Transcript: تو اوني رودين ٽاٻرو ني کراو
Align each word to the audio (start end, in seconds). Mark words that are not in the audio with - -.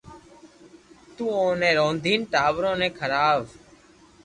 تو 1.15 1.23
اوني 1.39 1.71
رودين 1.79 2.21
ٽاٻرو 2.31 2.71
ني 2.79 2.89
کراو 2.97 3.39